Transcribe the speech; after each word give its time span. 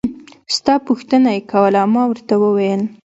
ستا 0.55 0.73
پوښتنه 0.87 1.29
يې 1.35 1.41
کوله 1.51 1.81
ما 1.93 2.03
ورته 2.07 2.33
وويل. 2.43 2.81